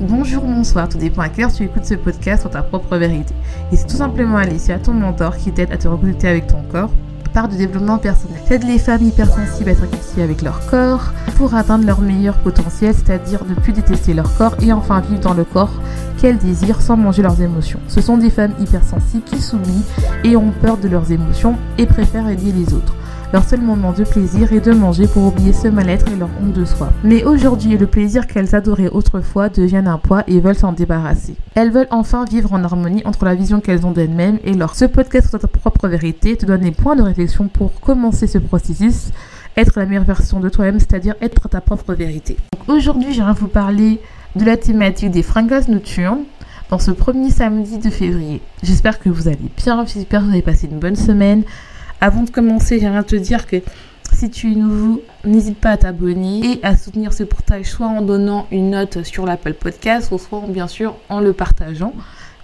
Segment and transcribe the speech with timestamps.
[0.00, 3.34] Bonjour, bonsoir, tout dépend à quelle tu écoutes ce podcast sur ta propre vérité.
[3.72, 6.90] Et c'est tout simplement Alicia, ton mentor, qui t'aide à te reconnecter avec ton corps
[7.38, 8.40] par du développement personnel.
[8.48, 12.92] J'aide les femmes hypersensibles à être réconciliées avec leur corps pour atteindre leur meilleur potentiel,
[12.92, 15.70] c'est-à-dire ne plus détester leur corps et enfin vivre dans le corps
[16.20, 17.78] qu'elles désirent sans manger leurs émotions.
[17.86, 19.84] Ce sont des femmes hypersensibles qui s'oublient
[20.24, 22.96] et ont peur de leurs émotions et préfèrent aider les autres.
[23.30, 26.54] Leur seul moment de plaisir est de manger pour oublier ce mal-être et leur honte
[26.54, 26.88] de soi.
[27.04, 31.36] Mais aujourd'hui, le plaisir qu'elles adoraient autrefois devient un poids et veulent s'en débarrasser.
[31.54, 34.74] Elles veulent enfin vivre en harmonie entre la vision qu'elles ont d'elles-mêmes et leur.
[34.74, 38.38] Ce podcast sur ta propre vérité te donne des points de réflexion pour commencer ce
[38.38, 39.10] processus,
[39.58, 42.38] être la meilleure version de toi-même, c'est-à-dire être ta propre vérité.
[42.66, 44.00] Aujourd'hui, j'aimerais vous parler
[44.36, 46.24] de la thématique des fringales nocturnes
[46.70, 48.40] dans ce premier samedi de février.
[48.62, 51.42] J'espère que vous allez bien, j'espère que vous avez passé une bonne semaine.
[52.00, 53.56] Avant de commencer, j'aimerais te dire que
[54.12, 58.02] si tu es nouveau, n'hésite pas à t'abonner et à soutenir ce portage soit en
[58.02, 61.92] donnant une note sur l'Apple Podcast, soit bien sûr en le partageant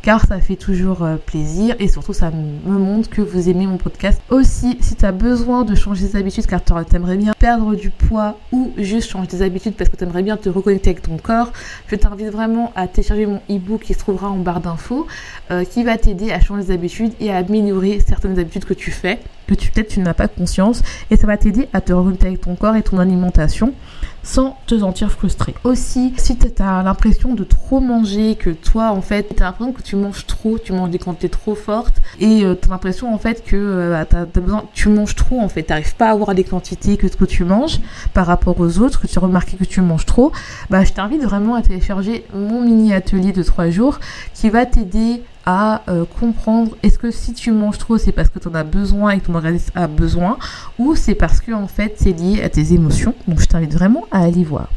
[0.05, 3.79] car ça fait toujours euh, plaisir et surtout ça me montre que vous aimez mon
[3.79, 4.21] podcast.
[4.29, 7.89] Aussi, si tu as besoin de changer des habitudes car tu aimerais bien perdre du
[7.89, 11.17] poids ou juste changer des habitudes parce que tu aimerais bien te reconnecter avec ton
[11.17, 11.53] corps,
[11.89, 15.07] je t'invite vraiment à télécharger mon e-book qui se trouvera en barre d'infos
[15.51, 18.91] euh, qui va t'aider à changer des habitudes et à améliorer certaines habitudes que tu
[18.91, 22.27] fais que tu peut-être tu n'as pas conscience et ça va t'aider à te reconnecter
[22.29, 23.75] avec ton corps et ton alimentation
[24.23, 25.55] sans te sentir frustré.
[25.65, 29.73] Aussi, si tu as l'impression de trop manger, que toi en fait, tu as l'impression
[29.73, 33.15] que tu manges trop, tu manges des quantités trop fortes et euh, tu as l'impression
[33.15, 36.13] en fait que euh, as besoin, tu manges trop en fait, tu n'arrives pas à
[36.13, 37.81] avoir des quantités que tu manges
[38.15, 40.33] par rapport aux autres, que tu as remarqué que tu manges trop,
[40.71, 44.01] bah je t'invite vraiment à télécharger mon mini atelier de 3 jours
[44.33, 48.39] qui va t'aider à euh, comprendre est-ce que si tu manges trop c'est parce que
[48.39, 50.39] tu en as besoin et que ton organisme a besoin
[50.79, 53.15] ou c'est parce que en fait c'est lié à tes émotions.
[53.29, 54.69] Donc je t'invite vraiment à aller voir.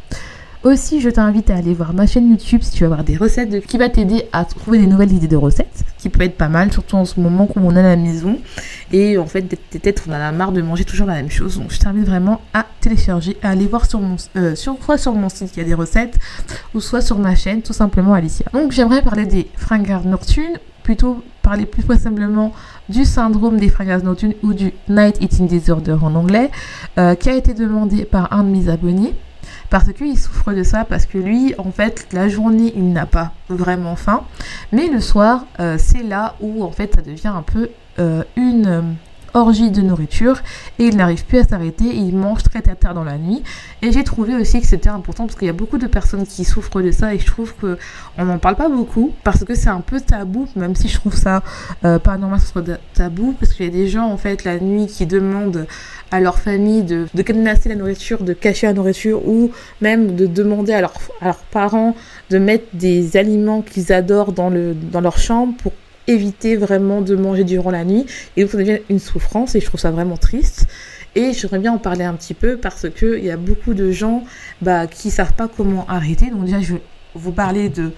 [0.68, 3.66] Aussi, je t'invite à aller voir ma chaîne YouTube si tu veux avoir des recettes
[3.66, 6.74] qui va t'aider à trouver des nouvelles idées de recettes, qui peut être pas mal,
[6.74, 8.38] surtout en ce moment où on est à la maison.
[8.92, 11.58] Et en fait, peut-être on a la marre de manger toujours la même chose.
[11.58, 15.30] Donc, je t'invite vraiment à télécharger, à aller voir sur mon, euh, soit sur mon
[15.30, 16.20] site qui a des recettes,
[16.76, 18.48] ou soit sur ma chaîne, tout simplement Alicia.
[18.52, 22.52] Donc, j'aimerais parler des fringales nocturnes, plutôt parler plus précisément
[22.90, 26.52] du syndrome des fringales nocturnes ou du night eating disorder en anglais,
[26.98, 29.14] euh, qui a été demandé par un de mes abonnés
[29.70, 33.32] parce qu'il souffre de ça, parce que lui, en fait, la journée, il n'a pas
[33.50, 34.24] vraiment faim,
[34.72, 37.70] mais le soir, euh, c'est là où, en fait, ça devient un peu
[38.00, 38.96] euh, une
[39.34, 40.42] orgie de nourriture
[40.80, 43.44] et il n'arrive plus à s'arrêter, il mange très tard dans la nuit.
[43.82, 46.44] Et j'ai trouvé aussi que c'était important parce qu'il y a beaucoup de personnes qui
[46.44, 47.78] souffrent de ça et je trouve que
[48.18, 51.16] on n'en parle pas beaucoup parce que c'est un peu tabou, même si je trouve
[51.16, 51.44] ça
[51.86, 54.44] euh, pas normal que ce soit tabou parce qu'il y a des gens en fait
[54.44, 55.68] la nuit qui demandent
[56.12, 57.24] à leur famille de, de
[57.68, 59.52] la nourriture, de cacher la nourriture ou
[59.82, 61.96] même de demander à, à leurs parents
[62.30, 65.74] de mettre des aliments qu'ils adorent dans, dans leur chambre pour
[66.08, 68.06] éviter vraiment de manger durant la nuit.
[68.36, 70.68] Et donc ça devient une souffrance et je trouve ça vraiment triste.
[71.16, 74.24] Et j'aimerais bien en parler un petit peu parce qu'il y a beaucoup de gens
[74.62, 76.30] bah, qui savent pas comment arrêter.
[76.30, 76.82] Donc déjà, je vais
[77.16, 77.92] vous parler de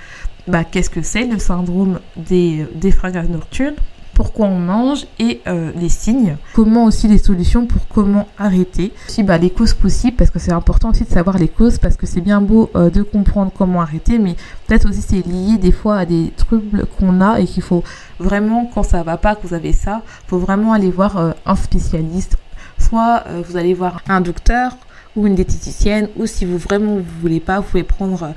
[0.47, 2.93] bah, qu'est-ce que c'est le syndrome des, des
[3.29, 3.75] nocturnes
[4.19, 6.35] pourquoi on mange et euh, les signes.
[6.53, 8.91] Comment aussi les solutions pour comment arrêter.
[9.07, 11.95] Aussi bah, les causes possibles parce que c'est important aussi de savoir les causes parce
[11.95, 14.35] que c'est bien beau euh, de comprendre comment arrêter mais
[14.67, 17.81] peut-être aussi c'est lié des fois à des troubles qu'on a et qu'il faut
[18.19, 21.55] vraiment quand ça va pas, que vous avez ça, faut vraiment aller voir euh, un
[21.55, 22.35] spécialiste.
[22.77, 24.75] Soit vous allez voir un docteur
[25.15, 28.33] ou une diététicienne ou si vous vraiment vous voulez pas, vous pouvez prendre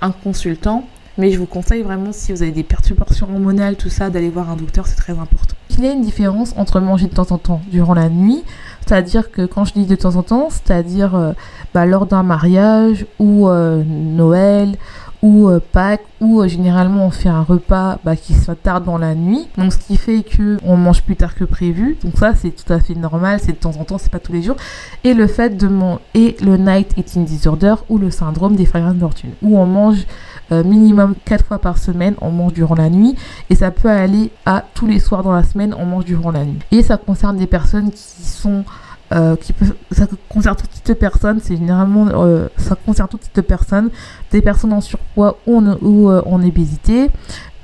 [0.00, 0.86] un consultant
[1.18, 4.50] mais je vous conseille vraiment, si vous avez des perturbations hormonales, tout ça, d'aller voir
[4.50, 5.54] un docteur, c'est très important.
[5.78, 8.42] Il y a une différence entre manger de temps en temps durant la nuit,
[8.86, 11.32] c'est-à-dire que quand je dis de temps en temps, c'est-à-dire euh,
[11.74, 14.76] bah, lors d'un mariage ou euh, Noël
[15.22, 19.14] ou euh, Pâques où généralement on fait un repas bah, qui se tarde dans la
[19.14, 19.48] nuit.
[19.58, 21.98] Donc ce qui fait que on mange plus tard que prévu.
[22.02, 24.32] Donc ça c'est tout à fait normal c'est de temps en temps c'est pas tous
[24.32, 24.56] les jours.
[25.04, 28.94] Et le fait de manger et le night eating disorder ou le syndrome des frères
[28.98, 30.06] fortune où on mange
[30.52, 33.14] euh, minimum 4 fois par semaine, on mange durant la nuit.
[33.50, 36.44] Et ça peut aller à tous les soirs dans la semaine, on mange durant la
[36.44, 36.58] nuit.
[36.70, 38.64] Et ça concerne des personnes qui sont...
[39.12, 43.40] Euh, qui peut, ça concerne toutes de personnes, c'est généralement, euh, ça concerne toutes de
[43.40, 43.90] personnes,
[44.32, 47.08] des personnes en surpoids ou, ou en obésité,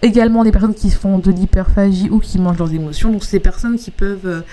[0.02, 3.42] également des personnes qui font de l'hyperphagie ou qui mangent leurs émotions, donc c'est des
[3.42, 4.44] personnes qui peuvent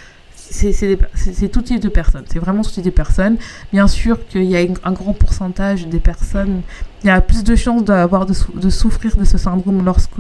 [0.50, 2.26] c'est tout type de personnes.
[2.28, 3.38] C'est vraiment tout type de personnes.
[3.72, 6.62] Bien sûr qu'il y a un grand pourcentage des personnes,
[7.04, 10.20] il y a plus de chances d'avoir de, souffrir de ce syndrome lorsque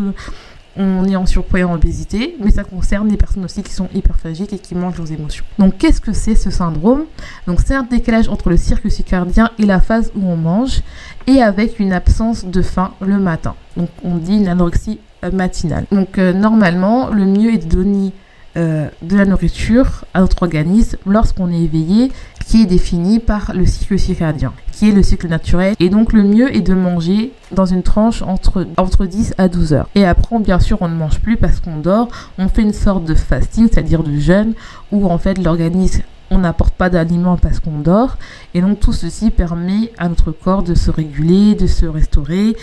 [0.77, 3.89] on est en surpoids et en obésité, mais ça concerne les personnes aussi qui sont
[3.93, 5.43] hyperphagiques et qui mangent leurs émotions.
[5.57, 7.05] Donc qu'est-ce que c'est ce syndrome?
[7.47, 10.81] Donc c'est un décalage entre le circuit circadien et la phase où on mange,
[11.27, 13.55] et avec une absence de faim le matin.
[13.75, 15.85] Donc on dit une anorexie euh, matinale.
[15.91, 18.13] Donc euh, normalement, le mieux est de donner
[18.57, 22.12] euh, de la nourriture à notre organisme lorsqu'on est éveillé,
[22.48, 25.75] qui est défini par le cycle circadien, qui est le cycle naturel.
[25.80, 29.74] Et donc le mieux est de manger dans une tranche entre, entre 10 à 12
[29.74, 29.90] heures.
[29.94, 32.10] Et après, bien sûr, on ne mange plus parce qu'on dort.
[32.38, 34.54] On fait une sorte de fasting, c'est-à-dire de jeûne,
[34.92, 36.01] où en fait l'organisme
[36.31, 38.18] on n'apporte pas d'aliments parce qu'on dort.
[38.54, 42.56] Et donc tout ceci permet à notre corps de se réguler, de se restaurer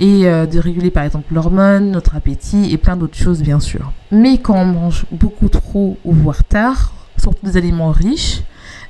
[0.00, 3.92] et euh, de réguler par exemple l'hormone, notre appétit et plein d'autres choses bien sûr.
[4.10, 8.42] Mais quand on mange beaucoup trop ou voire tard, surtout des aliments riches,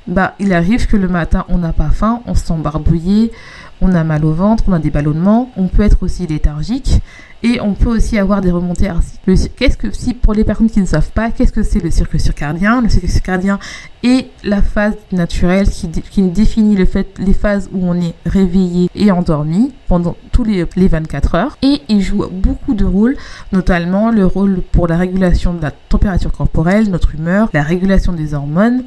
[0.07, 3.31] bah il arrive que le matin on n'a pas faim, on se sent barbouillé,
[3.81, 7.01] on a mal au ventre, on a des ballonnements, on peut être aussi léthargique
[7.41, 8.91] et on peut aussi avoir des remontées.
[9.25, 12.19] Qu'est-ce que, si pour les personnes qui ne savent pas, qu'est-ce que c'est le circuit
[12.19, 12.81] circadien?
[12.81, 13.59] Le circuit circadien
[14.03, 18.89] est la phase naturelle qui, qui définit le fait, les phases où on est réveillé
[18.93, 21.57] et endormi pendant tous les, les 24 heures.
[21.61, 23.15] Et il joue beaucoup de rôles,
[23.53, 28.33] notamment le rôle pour la régulation de la température corporelle, notre humeur, la régulation des
[28.33, 28.83] hormones,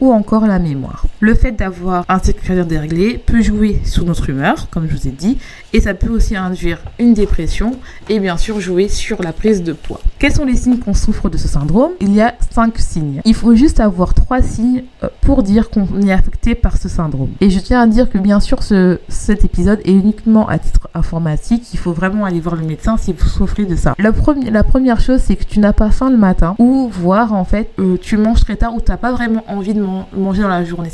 [0.00, 1.06] ou encore la mémoire.
[1.20, 5.08] Le fait d'avoir un cycle cardiaque déréglé peut jouer sur notre humeur, comme je vous
[5.08, 5.38] ai dit,
[5.72, 7.76] et ça peut aussi induire une dépression
[8.08, 10.00] et bien sûr jouer sur la prise de poids.
[10.18, 11.92] Quels sont les signes qu'on souffre de ce syndrome?
[12.00, 13.20] Il y a cinq signes.
[13.24, 17.30] Il faut juste avoir trois signes euh, pour dire qu'on est affecté par ce syndrome.
[17.40, 20.88] Et je tiens à dire que bien sûr ce, cet épisode est uniquement à titre
[20.94, 21.72] informatique.
[21.74, 23.94] Il faut vraiment aller voir le médecin si vous souffrez de ça.
[23.98, 24.12] La,
[24.50, 27.70] la première chose c'est que tu n'as pas faim le matin ou voir en fait
[27.78, 30.64] euh, tu manges très tard ou tu n'as pas vraiment envie de manger dans la
[30.64, 30.90] journée.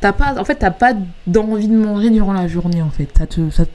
[0.00, 0.92] t'as pas, en fait, t'as pas
[1.26, 3.08] d'envie de manger durant la journée, en fait.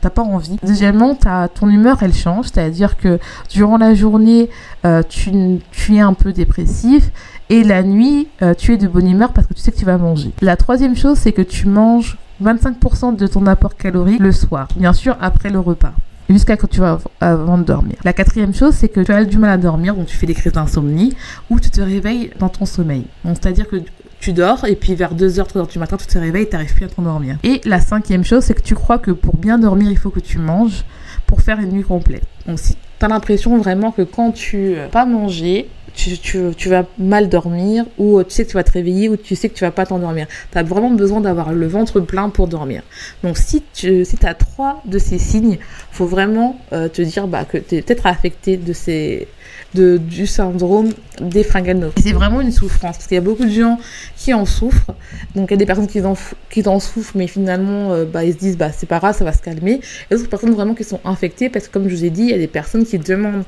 [0.02, 0.58] T'as pas envie.
[0.64, 2.48] Deuxièmement, as, ton humeur, elle change.
[2.48, 4.50] C'est-à-dire que durant la journée,
[4.86, 7.12] euh, tu, es un peu dépressif.
[7.50, 9.86] Et la nuit, euh, tu es de bonne humeur parce que tu sais que tu
[9.86, 10.32] vas manger.
[10.42, 14.68] La troisième chose, c'est que tu manges 25% de ton apport calorique le soir.
[14.78, 15.94] Bien sûr, après le repas
[16.32, 17.96] jusqu'à quand tu vas avant de dormir.
[18.04, 20.34] La quatrième chose, c'est que tu as du mal à dormir, donc tu fais des
[20.34, 21.16] crises d'insomnie,
[21.50, 23.06] ou tu te réveilles dans ton sommeil.
[23.26, 23.78] C'est-à-dire que
[24.22, 26.74] tu dors et puis vers 2h, 3h du matin, tu te réveilles et tu n'arrives
[26.74, 27.38] plus à t'endormir.
[27.44, 30.20] Et la cinquième chose, c'est que tu crois que pour bien dormir, il faut que
[30.20, 30.86] tu manges
[31.26, 32.24] pour faire une nuit complète.
[32.48, 37.30] Donc si tu as l'impression vraiment que quand tu n'as pas mangé, tu, vas mal
[37.30, 39.72] dormir ou tu sais que tu vas te réveiller ou tu sais que tu vas
[39.72, 40.28] pas t'endormir.
[40.52, 42.84] Tu as vraiment besoin d'avoir le ventre plein pour dormir.
[43.24, 45.58] Donc si tu si as trois de ces signes,
[45.92, 49.28] faut vraiment euh, te dire bah, que tu es peut-être affecté de ces,
[49.74, 50.90] de, du syndrome
[51.20, 53.80] des fringales C'est vraiment une souffrance parce qu'il y a beaucoup de gens
[54.18, 54.94] qui en souffrent.
[55.36, 56.16] Donc il y a des personnes qui en,
[56.50, 59.24] qui en souffrent, mais finalement euh, bah, ils se disent bah, c'est pas grave, ça
[59.24, 59.82] va se calmer.
[60.10, 62.30] Et d'autres personnes vraiment qui sont infectées parce que comme je vous ai dit, il
[62.30, 63.44] y a des personnes qui demandent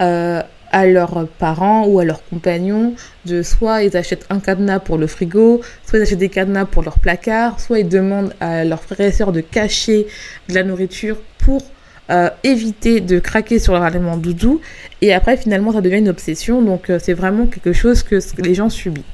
[0.00, 4.98] euh, à leurs parents ou à leurs compagnons de soit ils achètent un cadenas pour
[4.98, 8.82] le frigo, soit ils achètent des cadenas pour leur placard, soit ils demandent à leurs
[8.82, 10.06] frères et sœurs de cacher
[10.48, 11.62] de la nourriture pour
[12.10, 14.60] euh, éviter de craquer sur leur aliment doudou.
[15.02, 16.62] Et après, finalement, ça devient une obsession.
[16.62, 19.04] Donc, euh, c'est vraiment quelque chose que les gens subissent.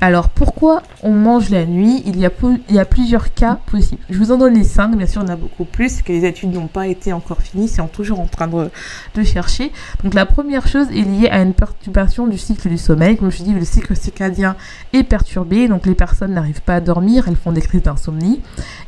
[0.00, 2.02] Alors, pourquoi on mange la nuit?
[2.06, 4.00] Il y, a, plusieurs cas possibles.
[4.08, 6.12] Je vous en donne les cinq, bien sûr, il y en a beaucoup plus, que
[6.12, 8.70] les études n'ont pas été encore finies, c'est toujours en train de,
[9.14, 9.72] de, chercher.
[10.02, 13.16] Donc, la première chose est liée à une perturbation du cycle du sommeil.
[13.16, 14.56] Comme je dis, le cycle circadien
[14.92, 18.40] est perturbé, donc les personnes n'arrivent pas à dormir, elles font des crises d'insomnie.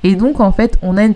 [0.04, 1.14] Et donc, en fait, on a une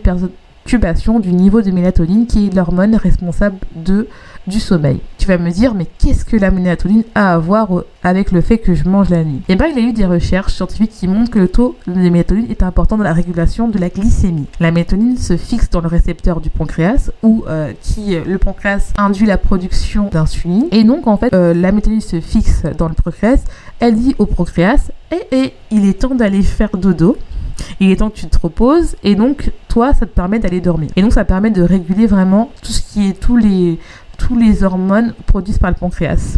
[0.66, 4.08] du niveau de mélatonine qui est l'hormone responsable de
[4.46, 5.00] du sommeil.
[5.18, 7.68] Tu vas me dire, mais qu'est-ce que la mélatonine a à voir
[8.04, 9.42] avec le fait que je mange la nuit?
[9.48, 11.92] Eh bien, il y a eu des recherches scientifiques qui montrent que le taux de
[11.92, 14.46] mélatonine est important dans la régulation de la glycémie.
[14.60, 18.92] La mélatonine se fixe dans le récepteur du pancréas, où euh, qui, euh, le pancréas
[18.98, 20.66] induit la production d'insuline.
[20.70, 23.42] Et donc, en fait, euh, la mélatonine se fixe dans le pancréas,
[23.80, 27.16] elle dit au pancréas, et, et il est temps d'aller faire dodo.
[27.80, 29.50] Il est temps que tu te reposes et donc
[29.92, 30.90] ça te permet d'aller dormir.
[30.96, 33.78] Et donc ça permet de réguler vraiment tout ce qui est tous les
[34.18, 36.36] tous les hormones produites par le pancréas.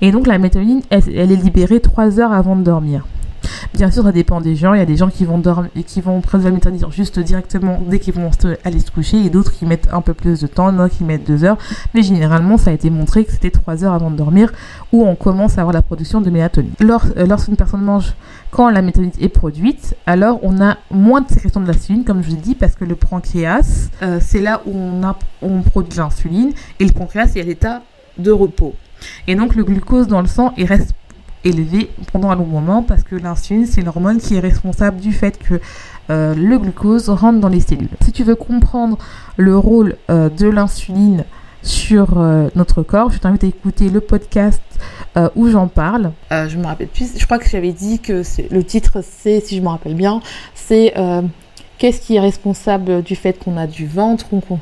[0.00, 3.06] Et donc la mélatonine, elle, est libérée 3 heures avant de dormir.
[3.74, 4.72] Bien sûr, ça dépend des gens.
[4.72, 7.18] Il y a des gens qui vont dormir et qui vont prendre la mélatonine juste
[7.18, 8.30] directement dès qu'ils vont
[8.64, 11.26] aller se coucher, et d'autres qui mettent un peu plus de temps, d'autres qui mettent
[11.26, 11.58] 2 heures.
[11.94, 14.52] Mais généralement, ça a été montré que c'était 3 heures avant de dormir
[14.92, 16.72] où on commence à avoir la production de mélatonine.
[16.80, 18.14] Euh, lorsqu'une personne mange
[18.50, 22.30] quand la mélatonine est produite, alors on a moins de sécrétion de l'insuline, comme je
[22.30, 25.02] l'ai dit, parce que le pancréas, euh, c'est là où on,
[25.42, 27.82] on produit l'insuline, et le pancréas est à l'état
[28.18, 28.74] de repos.
[29.26, 30.92] Et donc le glucose dans le sang il reste
[31.44, 35.38] élevé pendant un long moment parce que l'insuline, c'est l'hormone qui est responsable du fait
[35.38, 35.60] que
[36.10, 37.88] euh, le glucose rentre dans les cellules.
[38.02, 38.98] Si tu veux comprendre
[39.36, 41.24] le rôle euh, de l'insuline
[41.62, 43.10] sur euh, notre corps.
[43.10, 44.62] Je t'invite à écouter le podcast
[45.34, 46.12] où j'en parle.
[46.30, 47.18] Je me rappelle plus.
[47.18, 50.20] Je crois que j'avais dit que le titre, c'est, si je me rappelle bien,
[50.54, 50.94] c'est
[51.78, 54.60] qu'est-ce qui est responsable du fait qu'on a du ventre ou qu'on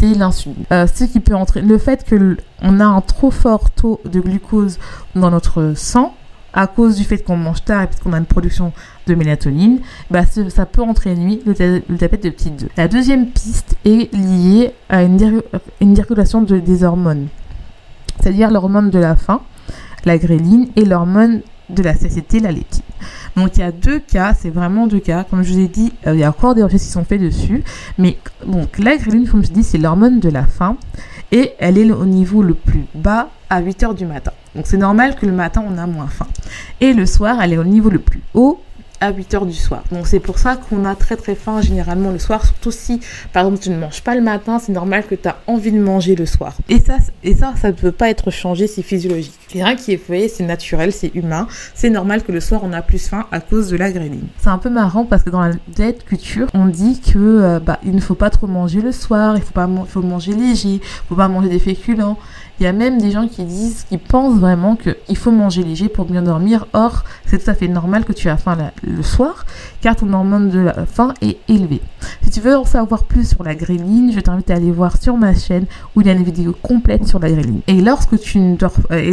[0.00, 0.64] c'est l'insuline.
[0.70, 4.78] ce qui peut entrer, le fait que on a un trop fort taux de glucose
[5.14, 6.14] dans notre sang
[6.52, 8.72] à cause du fait qu'on mange tard et qu'on a une production
[9.06, 9.80] de mélatonine,
[10.10, 12.68] bah ça peut entraîner le, diabète de type 2.
[12.76, 15.42] La deuxième piste est liée à une,
[15.80, 17.28] une dérégulation de, des hormones,
[18.18, 19.42] c'est-à-dire l'hormone de la faim,
[20.04, 22.82] la gréline, et l'hormone de la satiété, la leptine.
[23.36, 25.24] Donc il y a deux cas, c'est vraiment deux cas.
[25.24, 27.20] Comme je vous ai dit, euh, il y a encore des recherches qui sont faites
[27.20, 27.62] dessus.
[27.98, 30.76] Mais donc la gréline, comme je dis, c'est l'hormone de la faim
[31.32, 34.32] et elle est au niveau le plus bas à 8 heures du matin.
[34.54, 36.26] Donc c'est normal que le matin on a moins faim.
[36.80, 38.60] Et le soir, elle est au niveau le plus haut
[39.00, 39.82] à 8 heures du soir.
[39.90, 43.00] Donc c'est pour ça qu'on a très très faim généralement le soir, surtout si
[43.32, 45.80] par exemple tu ne manges pas le matin, c'est normal que tu as envie de
[45.80, 46.54] manger le soir.
[46.68, 49.32] Et ça, et ça, ça ne peut pas être changé, c'est physiologique.
[49.48, 51.48] C'est rien qui est fait, c'est naturel, c'est humain.
[51.74, 54.28] C'est normal que le soir on a plus faim à cause de la gréline.
[54.38, 57.78] C'est un peu marrant parce que dans la diète culture, on dit que euh, bah,
[57.84, 61.14] il ne faut pas trop manger le soir, il faut pas manger léger, il faut
[61.16, 62.18] pas manger des féculents.
[62.60, 65.88] Il y a même des gens qui disent, qui pensent vraiment qu'il faut manger léger
[65.88, 66.66] pour bien dormir.
[66.74, 69.46] Or, c'est tout à fait normal que tu aies faim le soir,
[69.80, 71.80] car ton hormone de la faim est élevée.
[72.22, 75.16] Si tu veux en savoir plus sur la gréline, je t'invite à aller voir sur
[75.16, 75.64] ma chaîne
[75.96, 77.62] où il y a une vidéo complète sur la gréline.
[77.66, 79.10] Et lorsque tu ne dors, euh,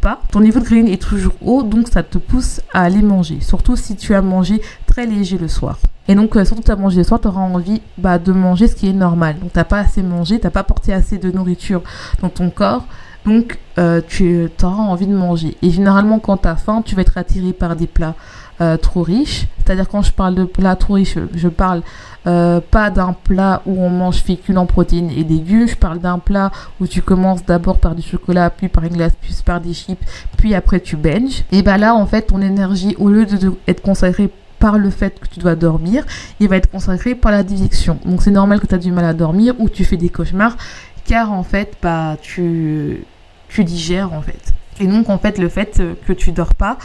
[0.00, 3.40] pas, ton niveau de gréline est toujours haut, donc ça te pousse à aller manger.
[3.42, 5.78] Surtout si tu as mangé très léger le soir.
[6.10, 8.66] Et donc, euh, surtout, tu as mangé le soir, tu auras envie bah, de manger
[8.66, 9.36] ce qui est normal.
[9.38, 11.82] Donc, tu pas assez mangé, tu pas porté assez de nourriture
[12.20, 12.84] dans ton corps.
[13.24, 15.56] Donc, euh, tu auras envie de manger.
[15.62, 18.16] Et généralement, quand tu as faim, tu vas être attiré par des plats
[18.60, 19.46] euh, trop riches.
[19.58, 21.82] C'est-à-dire, quand je parle de plats trop riches, je parle
[22.24, 25.68] pas d'un plat où on mange féculents, protéines et légumes.
[25.68, 26.50] Je parle d'un plat
[26.80, 30.04] où tu commences d'abord par du chocolat, puis par une glace, puis par des chips,
[30.36, 31.44] puis après tu benches.
[31.52, 34.28] Et bah là, en fait, ton énergie, au lieu de, être consacrée
[34.60, 36.04] par le fait que tu dois dormir,
[36.38, 37.98] il va être consacré par la digestion.
[38.04, 40.56] Donc c'est normal que tu as du mal à dormir ou tu fais des cauchemars
[41.04, 43.04] car en fait bah tu
[43.48, 44.52] tu digères en fait.
[44.78, 46.78] Et donc en fait le fait que tu dors pas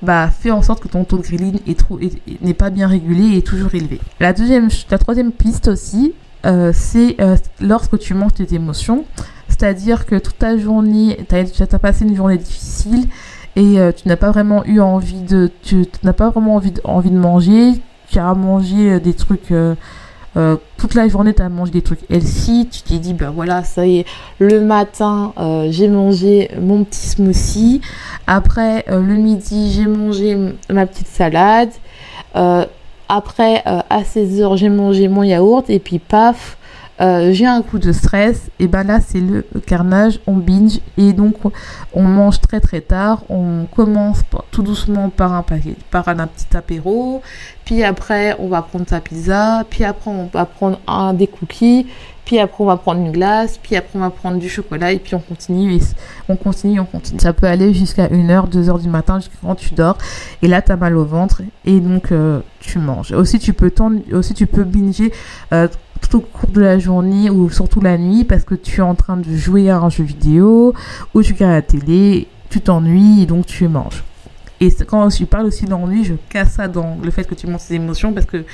[0.00, 1.98] bah fait en sorte que ton taux de trop
[2.40, 4.00] n'est pas bien régulé et est toujours élevé.
[4.20, 6.14] La deuxième la troisième piste aussi
[6.46, 9.04] euh, c'est euh, lorsque tu manges tes émotions,
[9.48, 13.08] c'est-à-dire que toute ta journée, tu as, passé une journée difficile
[13.58, 17.72] et euh, tu n'as pas vraiment eu envie de tu, n'as pas vraiment envie manger
[18.08, 19.74] tu as mangé euh, des trucs euh,
[20.76, 23.84] toute la journée tu as mangé des trucs healthy tu t'es dit ben voilà ça
[23.84, 24.06] y est
[24.38, 25.32] le matin
[25.70, 27.80] j'ai mangé mon petit smoothie.
[28.28, 30.38] Après le midi j'ai mangé
[30.70, 31.70] ma petite salade.
[32.34, 36.57] Après à 16h j'ai mangé mon yaourt et puis paf
[37.00, 41.12] euh, j'ai un coup de stress, et ben là c'est le carnage, on binge et
[41.12, 41.36] donc
[41.94, 43.22] on mange très très tard.
[43.28, 47.22] On commence tout doucement par un paquet, par un, petit apéro,
[47.64, 51.86] puis après on va prendre sa pizza, puis après on va prendre un des cookies,
[52.24, 54.98] puis après on va prendre une glace, puis après on va prendre du chocolat et
[54.98, 55.80] puis on continue
[56.28, 57.20] on continue, on continue.
[57.20, 59.96] Ça peut aller jusqu'à 1h, 2h du matin jusqu'à quand tu dors
[60.42, 63.12] et là tu as mal au ventre et donc euh, tu manges.
[63.12, 63.72] Aussi tu peux
[64.12, 65.12] aussi tu peux binger
[65.52, 65.68] euh,
[66.00, 68.94] tout au cours de la journée ou surtout la nuit parce que tu es en
[68.94, 70.74] train de jouer à un jeu vidéo
[71.14, 74.04] ou tu regardes la télé, tu t'ennuies et donc tu manges.
[74.60, 77.66] Et quand je parle aussi d'ennui, je casse ça dans le fait que tu manges
[77.68, 78.44] tes émotions parce que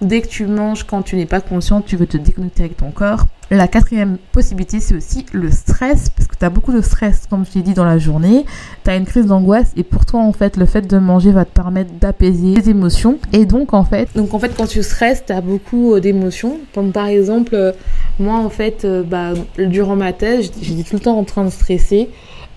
[0.00, 2.90] dès que tu manges, quand tu n'es pas conscient, tu veux te déconnecter avec ton
[2.90, 3.26] corps.
[3.52, 7.44] La quatrième possibilité, c'est aussi le stress, parce que tu as beaucoup de stress, comme
[7.44, 8.44] je t'ai dit, dans la journée.
[8.84, 11.44] Tu as une crise d'angoisse, et pour toi, en fait, le fait de manger va
[11.44, 13.18] te permettre d'apaiser tes émotions.
[13.32, 14.08] Et donc, en fait...
[14.14, 16.58] Donc, en fait, quand tu stresses, tu as beaucoup euh, d'émotions.
[16.72, 17.72] Comme par exemple, euh,
[18.20, 21.50] moi, en fait, euh, bah, durant ma thèse, j'étais tout le temps en train de
[21.50, 22.08] stresser.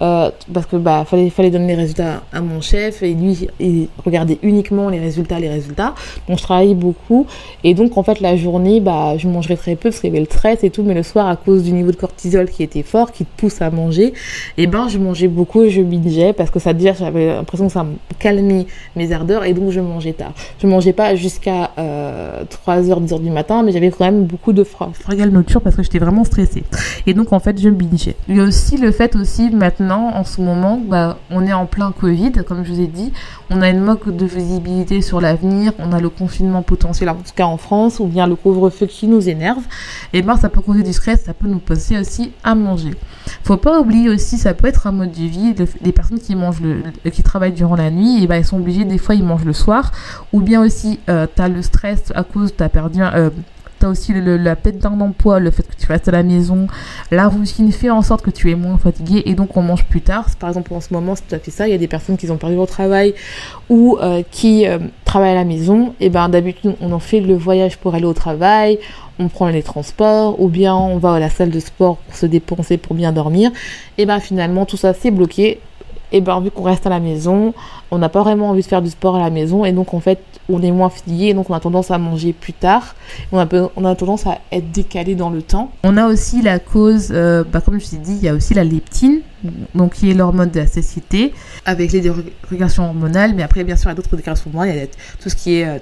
[0.03, 3.88] Euh, parce que bah fallait fallait donner les résultats à mon chef et lui il
[4.03, 5.95] regardait uniquement les résultats les résultats.
[6.27, 7.25] Donc je travaillais beaucoup.
[7.63, 10.19] Et donc en fait la journée bah je mangerais très peu parce qu'il y avait
[10.19, 10.83] le stress et tout.
[10.83, 13.62] Mais le soir à cause du niveau de cortisol qui était fort qui te pousse
[13.62, 14.13] à manger
[14.57, 17.86] et ben je mangeais beaucoup je bingeais parce que ça dire j'avais l'impression que ça
[17.86, 18.65] me calmait
[18.98, 20.33] mes ardeurs et donc je mangeais tard.
[20.62, 24.65] Je mangeais pas jusqu'à euh, 3h 10h du matin mais j'avais quand même beaucoup de
[24.65, 26.63] fragile nourriture parce que j'étais vraiment stressée.
[27.07, 28.15] Et donc en fait je bingeais.
[28.27, 31.65] Il y a aussi le fait aussi maintenant en ce moment, bah, on est en
[31.65, 33.12] plein Covid, comme je vous ai dit.
[33.50, 35.73] On a une manque de visibilité sur l'avenir.
[35.79, 39.07] On a le confinement potentiel, en tout cas en France, ou bien le couvre-feu qui
[39.07, 39.63] nous énerve.
[40.13, 42.91] Et ben, ça peut causer du stress, ça peut nous pousser aussi à manger.
[43.43, 45.55] Faut pas oublier aussi, ça peut être un mode de vie.
[45.81, 46.62] Les personnes qui mangent
[47.12, 49.53] qui travaillent durant la nuit, et ben, ils sont obligés, des fois, ils mangent le
[49.53, 49.91] soir.
[50.33, 53.29] Ou bien aussi, euh, tu as le stress à cause, tu as perdu, euh,
[53.84, 56.68] tu as aussi le, la d'un emploi, le fait que tu restes à la maison,
[57.12, 60.02] la routine fait en sorte que tu es moins fatigué et donc on mange plus
[60.02, 60.25] tard.
[60.40, 61.68] Par exemple, en ce moment, c'est tout à fait ça.
[61.68, 63.13] Il y a des personnes qui ont perdu leur travail
[63.70, 65.94] ou euh, qui euh, travaillent à la maison.
[66.00, 68.80] Et ben d'habitude, on en fait le voyage pour aller au travail,
[69.20, 72.25] on prend les transports ou bien on va à la salle de sport pour se
[72.25, 73.52] dépenser pour bien dormir.
[73.98, 75.60] Et ben finalement, tout ça c'est bloqué
[76.13, 77.53] et ben vu qu'on reste à la maison,
[77.91, 80.00] on n'a pas vraiment envie de faire du sport à la maison et donc en
[80.00, 82.96] fait on est moins fatigué et donc on a tendance à manger plus tard.
[83.32, 85.72] On a, on a tendance à être décalé dans le temps.
[85.84, 88.53] On a aussi la cause, euh, bah, comme je t'ai dit, il y a aussi
[88.53, 89.22] la leptine,
[89.75, 91.33] donc qui est l'hormone de la cécité,
[91.65, 94.79] avec les dérégulations hormonales, mais après bien sûr il y a d'autres déclarations hormonales, il
[94.79, 95.79] y a tout ce qui est euh,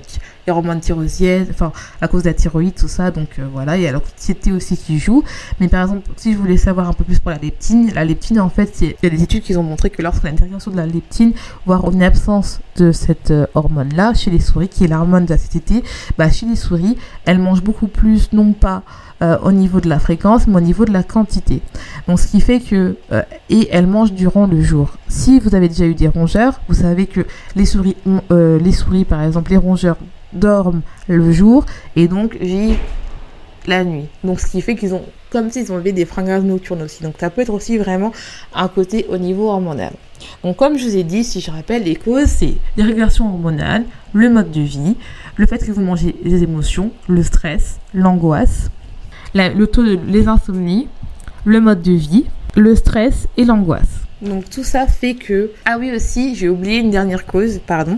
[0.48, 3.84] les hormones thyroïdiennes, enfin à cause de la thyroïde, tout ça, donc euh, voilà, il
[3.84, 5.24] y a l'anxiété aussi qui joue.
[5.60, 8.40] Mais par exemple, si je voulais savoir un peu plus pour la leptine, la leptine
[8.40, 10.72] en fait, il y a des études qui ont montré que lorsqu'on a une dérégulation
[10.72, 11.34] de la leptine,
[11.66, 15.38] voire une absence de cette euh, hormone-là chez les souris, qui est l'hormone de la
[15.38, 15.84] satiété,
[16.18, 18.84] bah, chez les souris, elles mangent beaucoup plus, non pas
[19.22, 21.62] euh, au niveau de la fréquence, mais au niveau de la quantité.
[22.08, 22.96] Donc ce qui fait que
[23.50, 24.98] et elles mangent durant le jour.
[25.08, 27.22] Si vous avez déjà eu des rongeurs, vous savez que
[27.56, 27.96] les souris,
[28.30, 29.98] les souris par exemple, les rongeurs
[30.34, 32.78] dorment le jour et donc vivent
[33.68, 34.06] la nuit.
[34.24, 37.04] Donc ce qui fait qu'ils ont comme s'ils ont des fringales nocturnes aussi.
[37.04, 38.12] Donc ça peut être aussi vraiment
[38.54, 39.94] un côté au niveau hormonal.
[40.44, 43.86] Donc comme je vous ai dit, si je rappelle, les causes, c'est les régulations hormonales,
[44.14, 44.98] le mode de vie,
[45.38, 48.70] le fait que vous mangez des émotions, le stress, l'angoisse,
[49.34, 50.88] le taux de les insomnies,
[51.46, 54.02] le mode de vie, le stress et l'angoisse.
[54.22, 55.52] Donc tout ça fait que...
[55.66, 57.98] Ah oui aussi, j'ai oublié une dernière cause, pardon.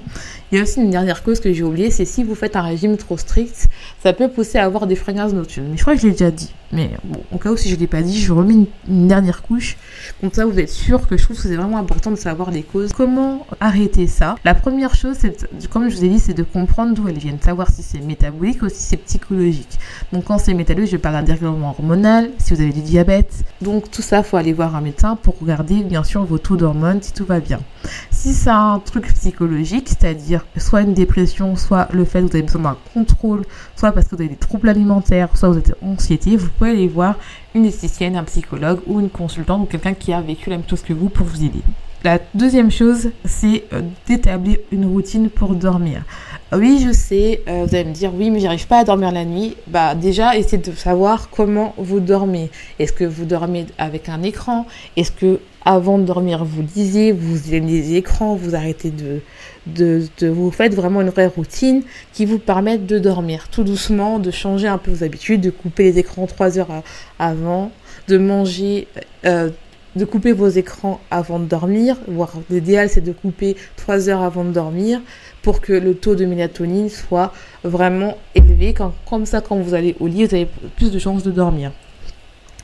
[0.53, 2.61] Il y a aussi une dernière cause que j'ai oubliée, c'est si vous faites un
[2.61, 3.65] régime trop strict,
[4.03, 5.69] ça peut pousser à avoir des fringales nocturnes.
[5.71, 6.53] Mais je crois que je l'ai déjà dit.
[6.71, 8.53] Mais bon, au cas où si je ne l'ai pas dit, je remets
[8.87, 9.77] une, dernière couche.
[10.21, 12.61] Comme ça, vous êtes sûr que je trouve que c'est vraiment important de savoir les
[12.61, 12.93] causes.
[12.93, 14.35] Comment arrêter ça?
[14.45, 17.41] La première chose, c'est, comme je vous ai dit, c'est de comprendre d'où elles viennent.
[17.41, 19.79] Savoir si c'est métabolique ou si c'est psychologique.
[20.11, 23.43] Donc quand c'est métabolique, je parle d'un dérèglement hormonal, si vous avez du diabète.
[23.61, 26.57] Donc tout ça, il faut aller voir un médecin pour regarder bien sûr vos taux
[26.57, 27.59] d'hormones, si tout va bien.
[28.23, 32.43] Si c'est un truc psychologique, c'est-à-dire soit une dépression, soit le fait que vous avez
[32.43, 33.41] besoin d'un contrôle,
[33.75, 36.87] soit parce que vous avez des troubles alimentaires, soit vous êtes anxiété, vous pouvez aller
[36.87, 37.15] voir
[37.53, 40.83] une esthéticienne, un psychologue ou une consultante ou quelqu'un qui a vécu la même chose
[40.83, 41.59] que vous pour vous aider.
[42.05, 46.03] La deuxième chose, c'est euh, d'établir une routine pour dormir.
[46.53, 49.25] Oui, je sais, euh, vous allez me dire, oui, mais j'arrive pas à dormir la
[49.25, 49.55] nuit.
[49.67, 52.51] Bah, déjà, essayez de savoir comment vous dormez.
[52.79, 54.65] Est-ce que vous dormez avec un écran?
[54.95, 59.21] Est-ce que avant de dormir, vous lisez, vous aimez les écrans, vous arrêtez de,
[59.67, 64.19] de, de, vous faites vraiment une vraie routine qui vous permette de dormir tout doucement,
[64.19, 66.83] de changer un peu vos habitudes, de couper les écrans trois heures
[67.19, 67.71] avant,
[68.07, 68.87] de manger
[69.25, 69.49] euh,
[69.95, 74.43] de couper vos écrans avant de dormir, voire l'idéal c'est de couper 3 heures avant
[74.43, 75.01] de dormir
[75.41, 77.31] pour que le taux de mélatonine soit
[77.63, 78.73] vraiment élevé.
[79.07, 80.47] comme ça, quand vous allez au lit, vous avez
[80.77, 81.71] plus de chances de dormir.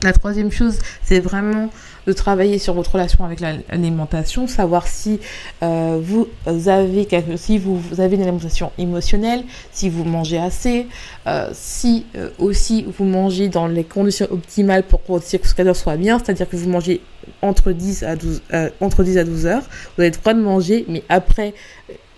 [0.02, 1.68] La troisième chose, c'est vraiment
[2.06, 5.20] de travailler sur votre relation avec l'alimentation, savoir si
[5.62, 10.86] euh, vous avez si vous, avez une alimentation émotionnelle, si vous mangez assez,
[11.26, 15.96] euh, si euh, aussi vous mangez dans les conditions optimales pour que votre cycle soit
[15.96, 17.02] bien, c'est-à-dire que vous mangez
[17.42, 18.42] entre 10 à 12
[18.80, 19.62] entre 10 à 12 heures,
[19.96, 21.52] vous avez le droit de manger, mais après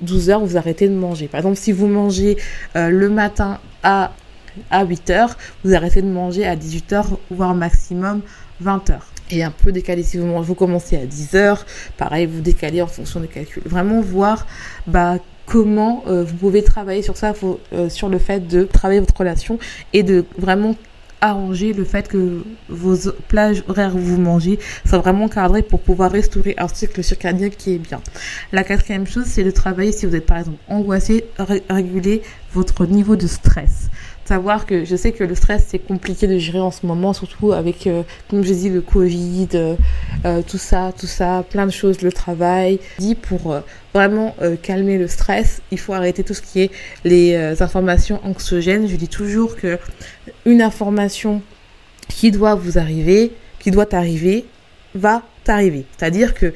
[0.03, 1.27] 12 heures, vous arrêtez de manger.
[1.27, 2.37] Par exemple, si vous mangez
[2.75, 4.13] le matin à
[4.71, 8.23] à 8 heures, vous arrêtez de manger à 18 heures, voire maximum
[8.61, 9.07] 20 heures.
[9.31, 11.65] Et un peu décalé si vous, commencez à 10 heures,
[11.97, 13.63] pareil, vous décalez en fonction des calculs.
[13.65, 14.47] Vraiment voir
[14.87, 17.33] bah, comment euh, vous pouvez travailler sur ça,
[17.73, 19.59] euh, sur le fait de travailler votre relation
[19.93, 20.77] et de vraiment
[21.23, 22.97] arranger le fait que vos
[23.29, 27.75] plages horaires où vous mangez soient vraiment cadrées pour pouvoir restaurer un cycle circadien qui
[27.75, 28.03] est bien.
[28.51, 31.25] La quatrième chose, c'est de travailler si vous êtes par exemple angoissé,
[31.71, 33.89] réguler votre niveau de stress
[34.25, 37.53] savoir que je sais que le stress c'est compliqué de gérer en ce moment, surtout
[37.53, 39.75] avec, euh, comme je dis, le Covid, euh,
[40.25, 42.79] euh, tout ça, tout ça, plein de choses, le travail.
[42.99, 43.61] Dit pour
[43.95, 46.71] vraiment calmer le stress, il faut arrêter tout ce qui est
[47.05, 48.89] les informations anxiogènes.
[48.89, 49.79] Je dis toujours que
[50.47, 51.43] une information
[52.09, 54.47] qui doit vous arriver, qui doit arriver,
[54.95, 55.85] va t'arriver.
[55.97, 56.53] C'est-à-dire que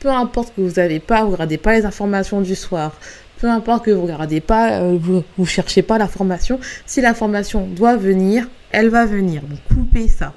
[0.00, 2.92] peu importe que vous n'avez pas, vous regardez pas les informations du soir,
[3.40, 6.60] peu importe que vous regardez pas, euh, vous, vous cherchez pas la formation.
[6.86, 9.42] Si la formation doit venir, elle va venir.
[9.42, 10.34] Donc coupez ça.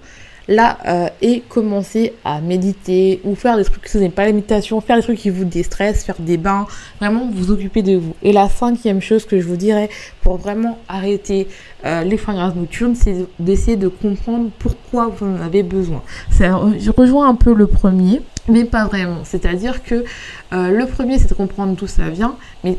[0.50, 4.82] Là, euh, et commencer à méditer ou faire des trucs, si vous pas la méditation,
[4.82, 6.68] faire des trucs qui vous déstressent, faire des bains,
[7.00, 8.14] vraiment vous occuper de vous.
[8.24, 9.90] Et la cinquième chose que je vous dirais
[10.22, 11.48] pour vraiment arrêter
[11.86, 16.04] euh, les fragrances nocturnes, c'est d'essayer de comprendre pourquoi vous en avez besoin.
[16.38, 19.24] Je rejoins un peu le premier, mais pas vraiment.
[19.24, 20.04] C'est-à-dire que
[20.52, 22.36] le premier, c'est de comprendre d'où ça vient,
[22.66, 22.78] mais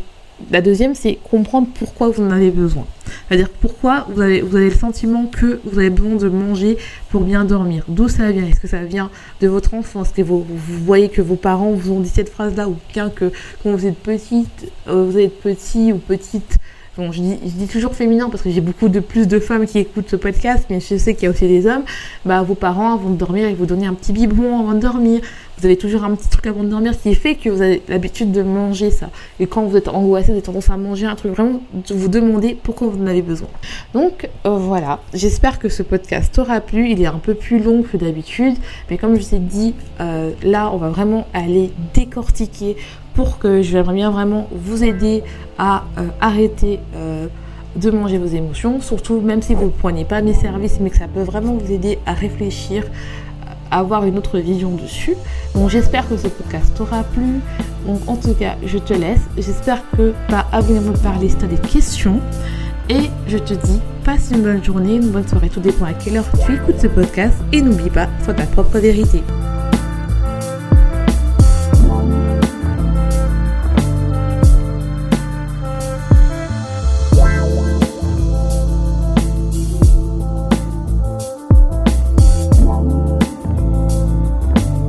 [0.51, 2.87] la deuxième, c'est comprendre pourquoi vous en avez besoin.
[3.29, 6.77] C'est-à-dire pourquoi vous avez, vous avez le sentiment que vous avez besoin de manger
[7.11, 7.85] pour bien dormir.
[7.89, 8.45] D'où ça vient?
[8.47, 10.11] Est-ce que ça vient de votre enfance?
[10.11, 13.31] Que vous, vous, voyez que vos parents vous ont dit cette phrase-là ou bien que
[13.63, 16.59] quand vous êtes petite, euh, vous êtes petit ou petite,
[16.97, 20.09] Bon, je dis, toujours féminin parce que j'ai beaucoup de plus de femmes qui écoutent
[20.09, 21.83] ce podcast, mais je sais qu'il y a aussi des hommes.
[22.25, 25.21] Bah, vos parents, avant de dormir, ils vous donnent un petit biberon avant de dormir.
[25.59, 27.83] Vous avez toujours un petit truc avant de dormir, ce qui fait que vous avez
[27.89, 29.11] l'habitude de manger ça.
[29.41, 32.57] Et quand vous êtes angoissé, vous avez tendance à manger un truc, vraiment, vous demandez
[32.61, 33.49] pourquoi vous en avez besoin.
[33.93, 36.91] Donc euh, voilà, j'espère que ce podcast t'aura plu.
[36.91, 38.55] Il est un peu plus long que d'habitude,
[38.89, 42.77] mais comme je vous ai dit, euh, là, on va vraiment aller décortiquer
[43.15, 45.23] pour que je vais bien vraiment vous aider
[45.59, 46.81] à euh, arrêter
[47.77, 50.97] de manger vos émotions, surtout même si vous ne prenez pas mes services, mais que
[50.97, 52.85] ça peut vraiment vous aider à réfléchir,
[53.71, 55.17] avoir une autre vision dessus.
[55.55, 57.41] Donc j'espère que ce podcast t'aura plu.
[58.07, 59.21] En tout cas, je te laisse.
[59.37, 62.21] J'espère que as à me parler si tu as des questions.
[62.89, 66.19] Et je te dis, passe une bonne journée, une bonne soirée, tout dépend à quelle
[66.19, 67.35] heure tu écoutes ce podcast.
[67.53, 69.23] Et n'oublie pas, sois ta propre vérité.